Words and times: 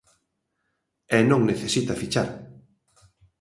E 1.17 1.19
non 1.29 1.41
necesita 1.49 1.99
fichar. 2.01 2.29